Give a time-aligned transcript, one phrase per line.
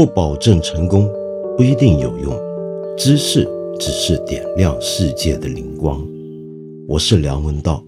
[0.00, 1.06] 不保证成功，
[1.58, 2.34] 不一定有用。
[2.96, 3.46] 知识
[3.78, 6.02] 只是点亮世界的灵光。
[6.88, 7.84] 我是梁文道。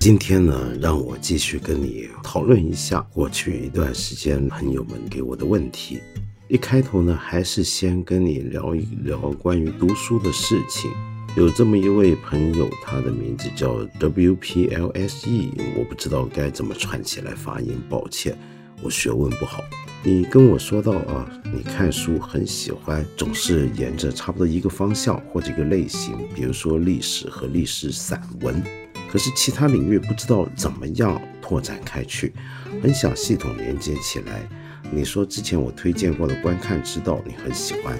[0.00, 6.00] 今天呢，让我继续跟你讨论一下过去一段时间朋友们给我的问题。
[6.48, 10.90] 一开头呢，还是先跟你聊一聊关于读书的事情。
[11.36, 18.36] 有这么一位朋友，他的名字叫 WPLSE，我不知道该怎么串起来发音，抱歉，
[18.82, 19.62] 我学问不好。
[20.02, 28.60] 你跟我说到啊，你看书很喜欢，总是沿着差不多一个方向或者一个类型，比如说历史和历史散文，
[29.08, 32.32] 可是其他领域不知道怎么样拓展开去，
[32.82, 34.48] 很想系统连接起来。
[34.90, 37.96] 你说之前我推荐过的观看之道，你很喜欢。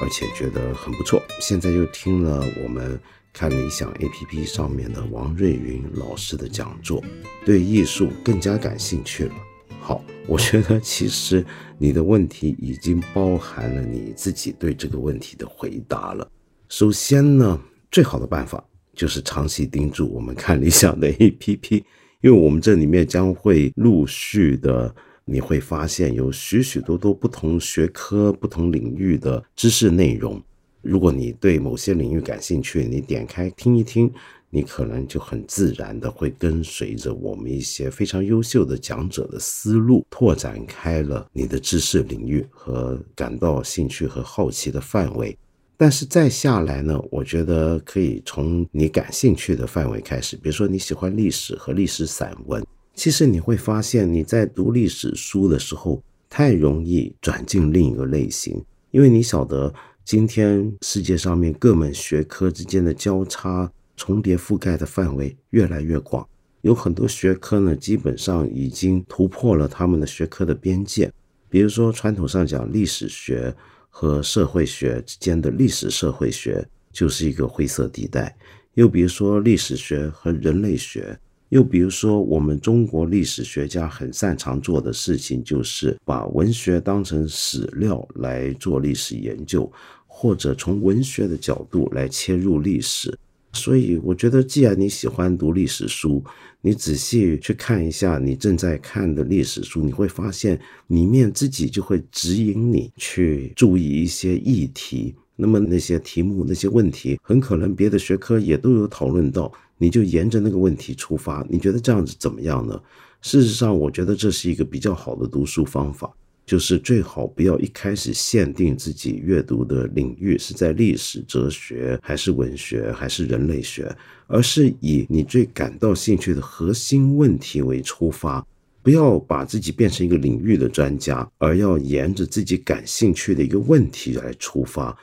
[0.00, 2.98] 而且觉得很不错，现在又听了我们
[3.32, 7.02] 看理想 APP 上面的王瑞云老师的讲座，
[7.44, 9.34] 对艺术更加感兴趣了。
[9.80, 11.44] 好，我觉得其实
[11.78, 16.30] 你的问题已经包含了你自己对这个问题的回答了。
[16.68, 18.62] 首先呢，最好的办法
[18.94, 21.82] 就是长期盯住我们看理想的 APP，
[22.20, 24.94] 因为我们这里面将会陆续的。
[25.30, 30.42] 你会发现有许许多多不同学科、不同领域的知识内容。
[30.80, 34.10] 如果你对某些领域感兴趣，你点开听一听，
[34.48, 45.36] 你可能就很自然的会跟随着我们一些非常优秀的讲者的思路，拓展开了你的知识领域和感到兴趣和好奇的范围。
[45.76, 52.64] 但是再下来呢，我觉得可以从你感兴趣的范围开始，比如说你喜欢历史和历史散文。
[52.98, 58.60] 其实你会发现，你在读历史书的时候，太容易转进另一个类型，
[58.90, 59.72] 因为你晓得，
[60.04, 66.28] 今天世界上面各门学科之间的交叉重叠覆盖的范围越来越广，
[66.62, 71.08] 有很多学科呢，基本上已经突破了他们的学科的边界。
[71.48, 73.54] 比如说，传统上讲历史学
[73.88, 78.34] 和社会学之间的历史社会学就是一个灰色地带；
[78.74, 81.16] 又比如说，历史学和人类学。
[81.50, 89.70] 又比如说，我们中国历史学家很擅长做的事情，就是把文学当成史料来做历史研究，
[90.06, 93.16] 或者从文学的角度来切入历史。
[93.54, 96.22] 所以，我觉得，既然你喜欢读历史书，
[96.60, 105.14] 你仔细去看一下你正在看的历史书，你会发现里面自己就会指引你去注意一些议题。
[105.40, 109.50] 那么那些题目、那些问题，很可能别的学科也都有讨论到。
[109.80, 112.78] 你就沿着那个问题出发，你觉得这样子怎么样呢？
[113.22, 116.12] 事实上，我觉得这是一个比较好的读书方法，
[116.44, 128.44] 就是最好不要一开始限定自己阅读的领域是在历史、哲学，还是文学，还是人类学，而是以你最感到兴趣的核心问题为出发，
[128.82, 134.96] 不要把自己变成一个领域的专家，而要沿着自己感兴趣的一个问题来出发，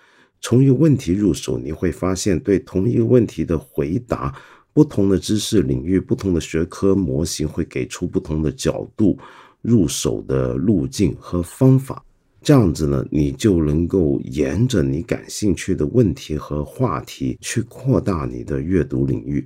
[0.45, 4.31] 从一个问题入手，你会发现对同一个问题的回答。
[4.73, 9.17] 不同的知识领域、不同的学科模型会给出不同的角度
[9.63, 12.05] 入手的路径和方法，
[12.43, 19.43] 这样子呢，你就能够沿着你感兴趣的问题和话题去扩大你的阅读领域。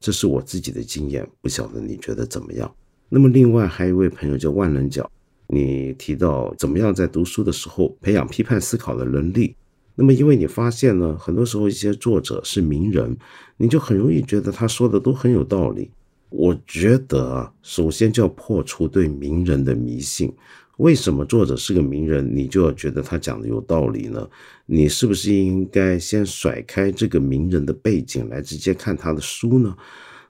[0.00, 2.74] 这是我自己的经验，不晓得你觉得怎么样？
[3.10, 5.10] 那么，另外还有一位朋友叫万能角，
[5.48, 9.54] 你提到怎么样在读书的时候培养批判思考的能力。
[10.00, 13.16] 那么，因为你发现呢，很多时候一些作者是名人，
[13.56, 15.90] 你就很容易觉得他说的都很有道理。
[16.30, 20.32] 我觉得啊，首先就要破除对名人的迷信。
[20.76, 24.24] 为什么作者是个名人，你就要觉得他讲的有道理呢？
[24.66, 29.76] 你是不是应该先甩开这个名人的背景来直接看他的书呢？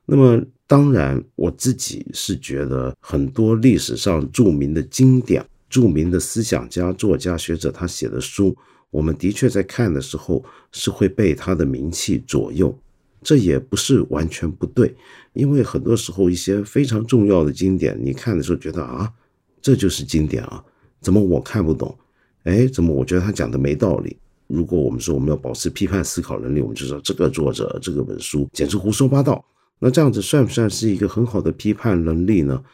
[0.06, 8.56] 那么，当然，我自己是觉得很多历史上著名的经典、著名的思想家、作家、学者他写的书。
[8.91, 12.76] 我们的确在看的时候是会被他的名气左右，
[13.23, 14.94] 这也不是完全不对，
[15.32, 19.12] 因为很多时候一些非常重要的经典，你看的时候觉得啊，
[19.61, 20.64] 这就是经典啊，
[21.00, 21.96] 怎么我看不懂？
[22.44, 24.17] 哎，怎么我觉得他讲的没道理？
[24.46, 29.44] 如果我们说我们要保持批判思考能力，我们就说这个作者这个本书简直胡说八道。
[29.79, 32.64] 那这样子算不算是一个很好的批判能力呢？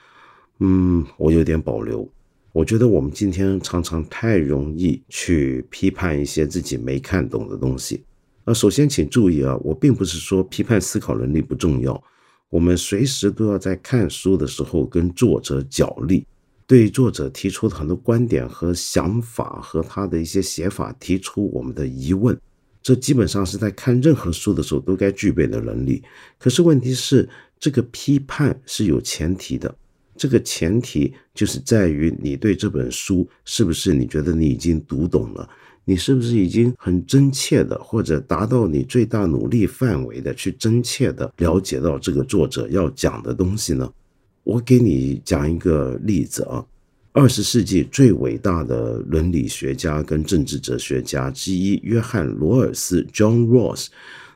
[0.61, 2.09] 嗯，我有点保留。
[2.55, 8.05] 我觉得我们今天常常太容易去批判一些自己没看懂的东西。
[8.45, 12.01] 那首先请注意啊，我并不是说批判思考能力不重要，
[12.51, 16.25] 我们随时都要在看书的时候跟作者角力，
[16.65, 22.39] 对作者提出的很多观点和想法和他的一些写法提出我们的疑问。
[22.81, 26.01] 这基本上是在看任何书的时候都该具备的能力。
[26.39, 27.29] 可是问题是，
[27.59, 29.75] 这个批判是有前提的，
[30.17, 35.49] 这个前提就是在于你对这本书是不是你觉得你已经读懂了，
[35.85, 43.91] 你是不是已经很真切的，或者达到你最大努力范围的去真切的了解到这个作者要讲的东西呢？
[44.45, 46.65] 我给你讲一个例子啊。
[47.13, 53.87] 二十世纪最伟大的伦理学家跟政治哲学家之一约翰罗尔斯 （John Rawls），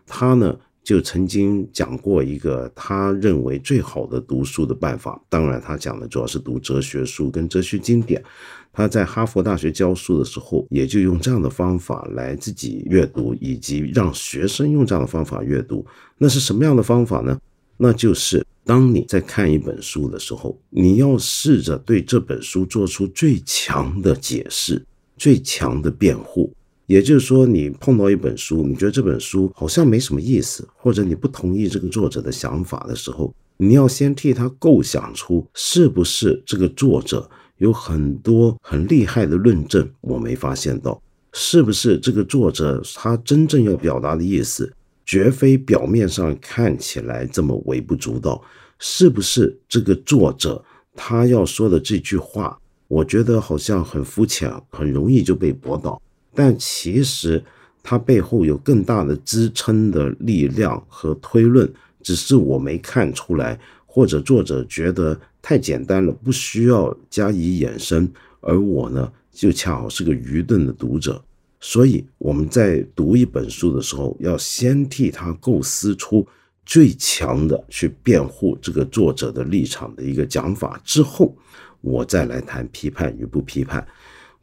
[0.07, 0.57] 他呢
[0.89, 5.23] 就曾经讲过一个他认为最好的读书的办法。
[5.29, 8.25] 当然，他讲的主要是读哲学书跟哲学经典。
[8.73, 15.85] 他在哈佛大学教书的时候，也就用这样的方法来自己阅读，以及让学生用这样的方法阅读。
[16.17, 17.39] 那是什么样的方法呢？
[17.77, 18.43] 那就是。
[18.65, 24.83] 当你在看一本书的时候，你要试着对这本书做出最强的解释、
[25.19, 26.51] 最强的辩护。
[26.89, 40.99] 也就是说，你碰到一本书，你觉得这本书好像没什么意思，或者你不同意这个作者的想法的时候，你要先替他构想出是不是这个作者有很多很厉害的论证我没发现到，
[41.35, 44.73] 是不是这个作者他真正要表达的意思。
[45.05, 48.43] 绝非表面上看起来这么微不足道，
[48.79, 50.63] 是不是这个作者
[50.95, 52.59] 他要说的这句话？
[52.89, 56.01] 我觉得好像很肤浅，很容易就被驳倒。
[56.39, 57.43] 但其实
[57.83, 61.69] 它背后有更大的支撑的力量和推论，
[62.01, 68.09] 只是我没看出来，或者作者觉得太简单了，不需要加以衍生。
[68.41, 71.21] 而我呢，就恰好是个愚钝的读者。
[71.59, 76.25] 所以我们在读一本书的时候，要先替他构思出
[76.65, 81.37] 最强的去辩护这个作者的立场的一个讲法之后，
[81.81, 83.85] 我再来谈批判与不批判。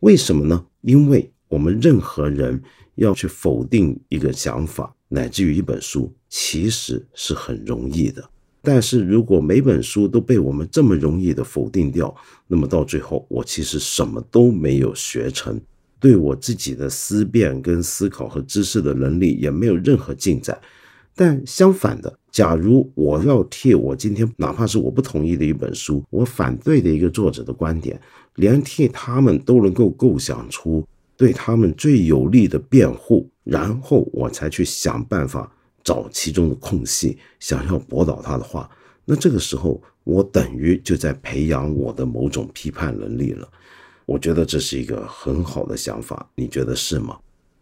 [0.01, 0.65] 为什么呢？
[0.81, 2.61] 因为我们任何人
[2.95, 8.23] 要去否定一个想法，乃至于一本书，其实是很容易的。
[8.61, 12.13] 但是如果每本书都被我们这么容易的否定掉，
[12.47, 15.61] 那么到最后，我其实什么都没有学成。
[15.99, 20.59] 对我自己的思辨、跟思考和知识的能力也没有任何进展。
[21.15, 27.99] 但相反的，假如我要替我今天哪怕是我不同意的一本书，我反对的一个作者的观点，
[28.35, 30.85] 连替他们都能够构想出
[31.17, 35.51] 对他们最有利的辩护，然后我才去想办法
[35.83, 38.69] 找其中的空隙，想要驳倒他的话，
[39.05, 43.47] 那这个时候我等于就在培养我的某种批判能力了。
[44.05, 47.17] 我觉得这是一个很好的想法，你觉得是吗？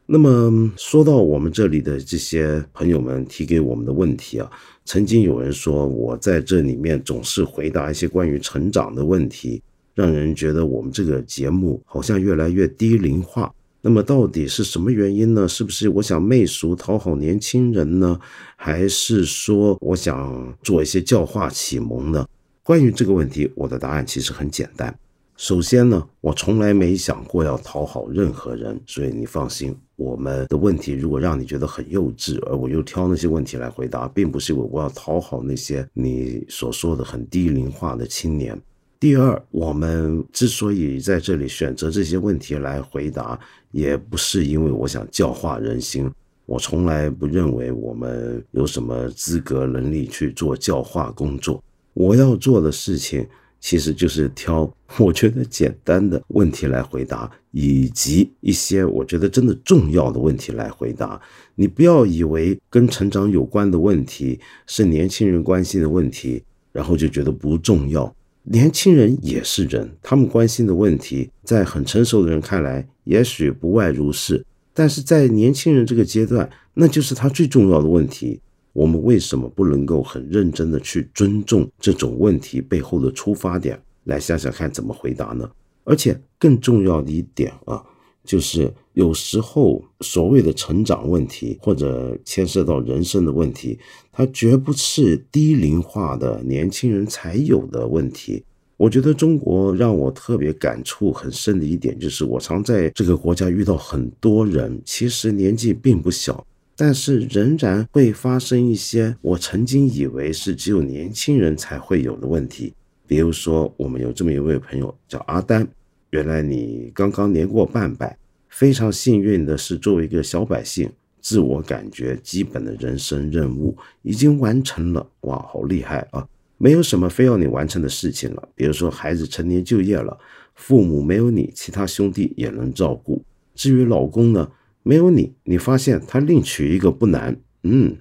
[0.06, 4.52] 那么说到我们这里的这些朋友们提给我们的问题啊，
[4.84, 9.62] 曾经有人说我在这里面总是回答一些关于成长的问题，
[9.94, 13.54] 让人觉得我们这个节目好像越来越低龄化。
[13.82, 15.46] 那么到底是什么原因呢？
[15.46, 18.18] 是不是我想媚俗讨好年轻人呢？
[18.56, 22.26] 还是说我想做一些教化启蒙呢？
[22.64, 24.98] 关于这个问题，我的答案其实很简单。
[25.36, 38.58] 首先呢，我从来没想过要讨好任何人，所以你放心，我们的问题如果让你觉得很幼稚，而我又挑那些问题来回答，并不是我我要讨好那些你所说的很低龄化的青年。
[39.04, 43.38] 第二，我们之所以在这里选择这些问题来回答，
[43.74, 46.10] 也不是因为我想教化人心，
[46.46, 51.62] 我从来不认为我们有什么资格能力去做教化工作。
[51.94, 53.28] 我要做的事情。
[53.60, 61.20] 其实就是挑我觉得简单的问题来回答，以及一些我觉得真的重要的问题来回答。
[61.56, 66.44] 你不要以为跟成长有关的问题是年轻人关心的问题，
[66.74, 68.14] 然后就觉得不重要。
[68.44, 74.46] 年轻人也是人，他们关心的问题，在很成熟的人看来，也许不外如是。
[74.74, 78.40] 但是在年轻人这个阶段，那就是他最重要的问题。
[78.74, 85.50] 我们为什么不能够很认真的去尊重这种问题背后的出发点，来想想看怎么回答呢？
[85.84, 87.84] 而且更重要的一点啊，
[88.24, 93.78] 就是有时候所谓的成长问题或者牵涉到人生的问题，
[94.12, 98.44] 它绝不是低龄化的年轻人才有的问题。
[98.78, 106.46] 我觉得中国让我特别感触很深的一点，就是我常在这个国家遇到很多人，其实年纪并不小。
[106.76, 112.74] 但是仍然会发生一些我曾经以为是只有年轻人才会有的问题，
[113.06, 115.68] 比如说我们有这么一位朋友叫阿丹，
[116.14, 118.16] 原来你刚刚年过半百，
[118.48, 120.88] 非常幸运的是作为一个小百姓，
[121.20, 126.24] 自我感觉基本的人生任务已经完成了，哇，好厉害啊！
[126.60, 130.16] 没有什么非要你完成的事情了，比如说孩子成年就业了，
[130.54, 133.24] 父母没有你，其他兄弟也能照顾，
[133.56, 134.52] 至于老公呢？
[134.84, 137.96] 没有你，你发现他另娶一个不难，嗯，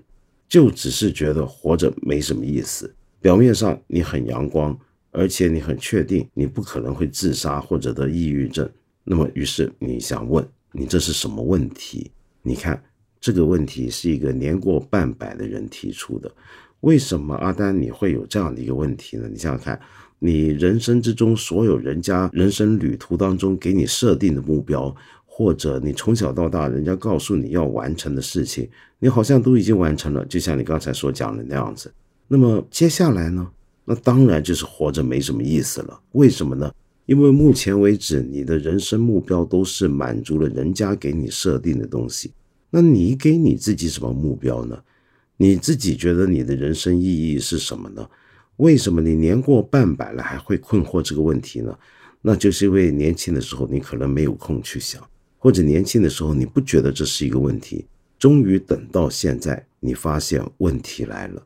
[0.47, 2.95] 就只是觉得活着没什么意思。
[3.23, 4.79] 表面上你很阳光，
[5.13, 8.69] 而且你很确定你不可能会自杀或者得抑郁症。
[9.05, 12.11] 那么，于是你想问，你这是什么问题？
[12.43, 12.83] 你看
[13.21, 16.29] 这个问题是一个年过半百的人提出的。
[16.81, 19.29] 为什么阿丹你会有这样的一个问题呢？
[19.29, 19.81] 你想想看，
[20.19, 24.93] 你人生之中所有人家人生旅途当中给你设定的目标。
[25.35, 31.91] 或者你从小到大，人家告诉你要完成的事情，你好像都已经完成了，就像你刚才所讲的那样子。
[32.29, 33.51] 那么接下来呢？
[33.93, 36.01] 那当然就是活着没什么意思了。
[36.13, 36.73] 为什么呢？
[37.05, 42.33] 因为目前为止，你的人生目标都是满足了人家给你设定的东西。
[42.71, 44.83] 那你给你自己什么目标呢？
[45.37, 48.09] 你自己觉得你的人生意义是什么呢？
[48.57, 51.77] 为什么你年过半百了还会困惑这个问题呢？
[52.23, 55.07] 那就是因为年轻的时候你可能没有空去想。
[55.37, 57.85] 或者年轻的时候你不觉得这是一个问题，
[58.19, 61.43] 终于等到现在，你发现问题来了。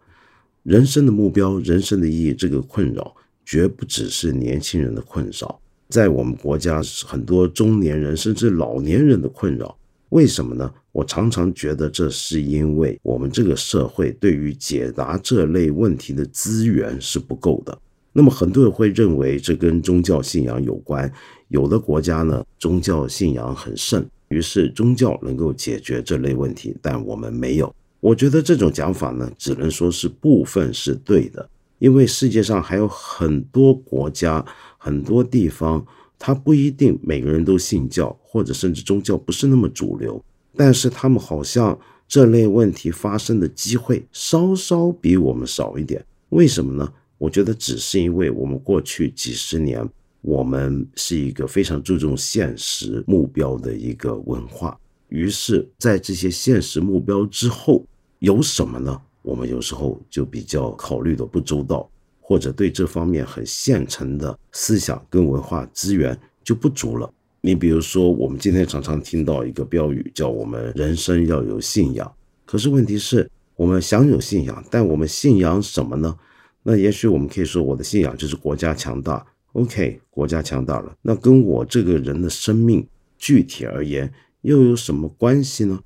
[0.67, 9.79] 人生的目标、人生的意义，这个困扰绝不只是年轻人的困扰，在我们国家很多中年人甚至老年人的困扰。
[10.09, 10.69] 为什么呢？
[10.91, 17.79] 我常常觉得这是因为我们这个社会对于解答这类问题的资源是不够的。
[18.13, 21.09] 那么很多人会认为这跟宗教信仰有关，
[21.47, 27.73] 有的国家呢宗教信仰很盛，于是宗教能够解决这类问题，但我们没有。
[28.01, 31.49] 我觉得这种讲法呢，只能说是部分是对的，
[31.79, 34.45] 因为世界上还有很多国家、
[34.79, 35.85] 很多地方，
[36.19, 40.23] 它不一定每个人都信教，或者甚至宗教不是那么主流，
[40.55, 46.05] 但是他们好像这类问题发生的机会稍稍比我们少一点。
[46.29, 46.93] 为什么呢？
[47.19, 49.83] 我觉得只是因为我们过去几十年，
[50.21, 57.85] 我们是一个非常注重现实目标的一个文化，于是，在这些现实目标之后
[58.19, 59.01] 有什么呢？
[59.23, 61.89] 我们有时候就比较考虑的不周到，
[62.21, 67.13] 或者对这方面很现成的思想跟文化资源就不足了。
[67.41, 72.13] 你比如说，我们今天常常听到一个标语，叫我们人生要有信仰。
[72.45, 76.17] 可是问题是，我们想有信仰，但我们信仰什么呢？
[76.63, 79.25] 那也许我们可以说，我的信仰就是国家强大。
[79.53, 82.87] OK，国家强大了，那跟我这个人的生命
[83.17, 84.13] 具体而言
[84.47, 85.81] 又有什么关系呢？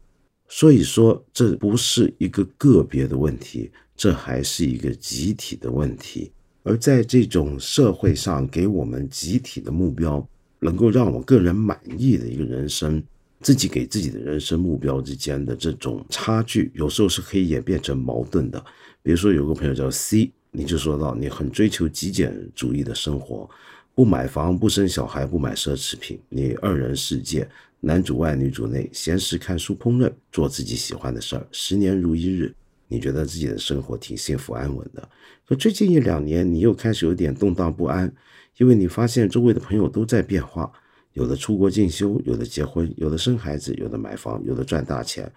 [0.46, 6.30] 所以说，这不是一个个别的问题，这还是一个集体的问题。
[6.62, 13.02] 而在这种社会上，给我们集体的目标，能够让我个人满意的一个人生，
[13.40, 18.62] 自己给自己的人生目标之间的这种差距，有时候是可以演变成矛盾的。
[19.02, 20.30] 比如说，有个朋友叫 C。
[20.52, 23.48] 你就说到你很追求极简主义的生活，
[23.94, 27.48] 不买房，不生小孩，不买奢侈品，你二人世界，
[27.82, 32.54] 男主外女主内，闲时看书烹饪，做自己喜欢的事儿，十年如一日，
[32.88, 35.08] 你觉得自己的生活挺幸福安稳的。
[35.46, 38.12] 可最近一两年，你又开始有点动荡不安，
[38.58, 40.70] 因为你发现周围的朋友都在变化，
[41.14, 45.32] 有的出国进修，有的结婚，有的生孩子，有的买房，有的赚大钱，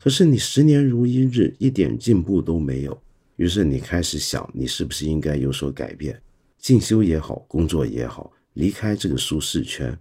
[0.00, 2.96] 可是你十年如一日，一点进步都没有。
[3.34, 6.20] 于是你开始想，你是不是应该有所改变，
[6.58, 9.98] 进修也好，工作也好，离开这个舒适圈。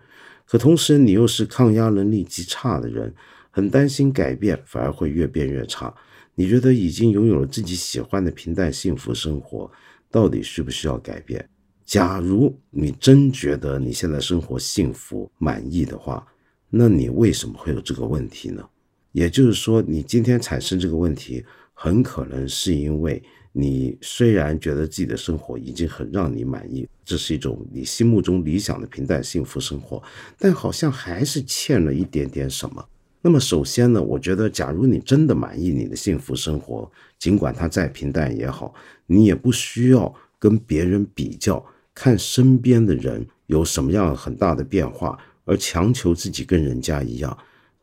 [0.47, 3.13] 可同时，你又是抗压能力极差的人，
[3.51, 5.93] 很担心改变反而会越变越差。
[6.35, 9.69] 你觉得已经拥有了自己喜欢的平淡幸福生活，
[10.09, 11.47] 到底需不需要改变？
[11.85, 16.25] 假如你真觉得你现在生活幸福满意的话，
[16.69, 18.63] 那你为什么会有这个问题呢？
[19.11, 21.45] 也就是说，你今天产生这个问题。
[21.79, 23.21] 很可能是因为
[23.59, 30.03] 你虽然觉得自己的生活已经很让你满意，这是一种你心目中理想的平淡幸福生活，
[30.37, 32.87] 但好像还是欠了一点点什么。
[33.19, 38.75] 那么首先呢，我觉得，假如你真的满意你的幸福生活，尽管它再平淡也好，
[39.07, 47.35] 你也不需要跟别人比较，看身边的人有什么样很大的变化，而强求自己跟人家一样。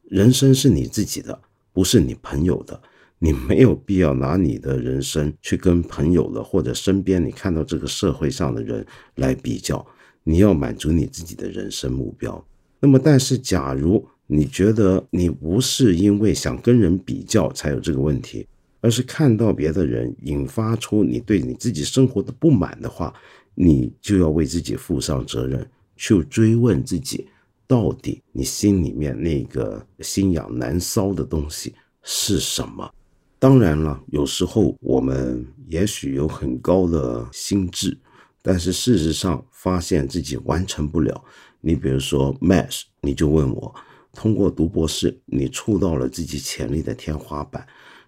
[0.04, 1.36] 人生是你自己的，
[1.72, 2.80] 不是你朋友的。
[3.18, 9.87] 你没有必要拿你的人生去跟朋友的或者身边你看到这个社会上的人来比较，
[10.25, 12.44] 你要满足你自己的人生目标。
[12.80, 18.47] 那么，但是假如你觉得你不是因为想跟人比较才有这个问题，
[18.83, 23.14] 而是看到别的人引发出你对你自己生活的不满的话，
[23.54, 25.66] 你就要为自己负上责任，
[25.97, 27.26] 去追问自己，
[27.66, 32.92] 到底你心里面那个心痒难搔的东西是什么。
[33.44, 37.94] 当然了，有时候我们也许有很高的心智，
[38.40, 41.22] 但是事实上发现自己完成不了。
[41.60, 43.74] 你比如说 Math，你就问我
[44.14, 47.66] 通过读博士，你触到了自己潜力的天花板，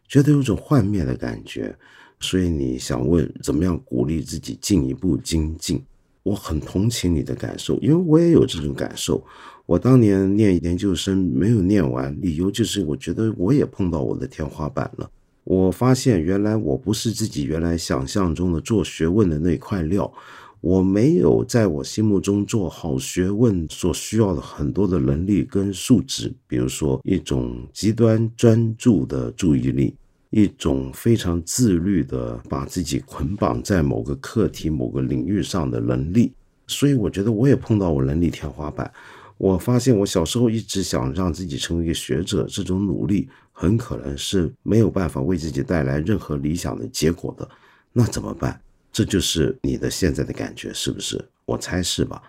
[0.08, 1.76] 觉得有种幻灭的感觉，
[2.18, 5.84] 所以你想问怎么样鼓励自己进一步精进？
[6.22, 9.22] 我很同情你的感受，因为我也有这种感受。
[9.66, 15.10] 我当年念研究生没有念完，理由就是我觉得我也碰到我的天花板了。
[15.56, 20.12] 我发现原来我不是自己原来想象中的做学问的那块料。
[20.60, 29.94] 我没有在我心目中做好学问所需要的很多的能力跟素质，比如说一种极端专注的注意力，
[30.30, 36.32] 一种非常自律的把自己捆绑在某个课题、某个领域上的能力。
[36.66, 38.90] 所以我觉得我也碰到我能力天花板。
[39.38, 47.48] 我发现我小时候一直想让自己成为一个学者，这种努力很可能是没有办法为自己带来任何理想的结果的。
[47.92, 48.60] 那怎么办？
[48.92, 51.22] 这就是你的现在的感觉，是不是？
[51.44, 52.22] 我猜是吧。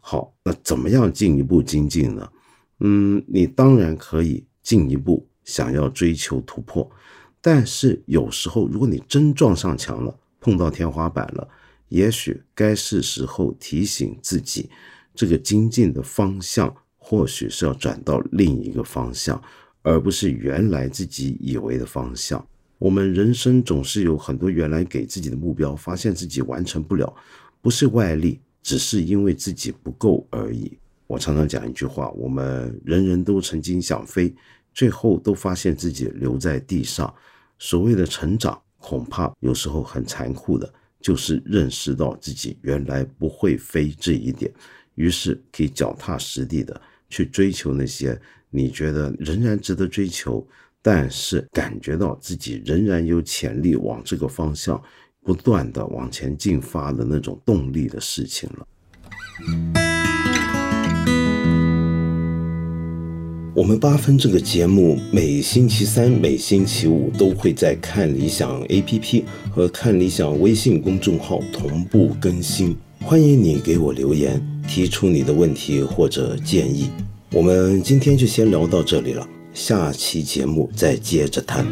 [0.00, 2.30] 好，那怎么样进一步精进呢？
[2.80, 6.90] 嗯，你当然可以进一步想要追求突破，
[7.40, 11.46] 但是有时候如果你真撞上墙了，碰到天花板了，
[11.88, 14.70] 也许该是时候提醒自己，
[15.14, 19.40] 这个精进的方向或许是要转到另一个方向，
[19.82, 22.44] 而不是原来自己以为的方向。
[22.78, 27.14] 我们人生总是有很多原来给自己的目标，发现自己完成不了，
[27.62, 30.76] 不是外力，只是因为自己不够而已。
[31.06, 34.34] 我常常讲一句话：我们人人都曾经想飞，
[34.72, 37.14] 最后都发现自己留在地上。
[37.58, 44.52] 所谓的成长，恐怕有时候很残酷的，就是认识到自己原来不会飞这一点，
[44.94, 48.20] 于是可以脚踏实地的去追求那些
[48.50, 50.46] 你觉得仍然值得追求。
[50.86, 54.78] 但是感觉到自己仍然有潜力往这个方向
[55.22, 58.66] 不断的往前进发的那种动力的事情了。
[63.54, 76.90] 我们八分这个节目每星期三、每星期五都会在看理想 APP 和看理想微信公众号同步更新，欢迎你给我留言，提出你的问题或者建议。
[77.32, 79.26] 我们今天就先聊到这里了。
[79.52, 81.64] 下期节目再接着谈。